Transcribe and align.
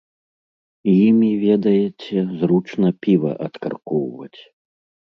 Імі, 1.07 1.29
ведаеце, 1.43 2.17
зручна 2.41 2.87
піва 3.07 3.31
адкаркоўваць. 3.49 4.37